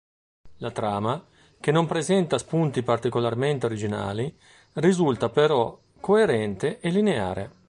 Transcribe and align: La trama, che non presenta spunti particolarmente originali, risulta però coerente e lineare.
La 0.57 0.71
trama, 0.71 1.23
che 1.59 1.71
non 1.71 1.85
presenta 1.85 2.39
spunti 2.39 2.81
particolarmente 2.81 3.67
originali, 3.67 4.35
risulta 4.73 5.29
però 5.29 5.79
coerente 5.99 6.79
e 6.79 6.89
lineare. 6.89 7.59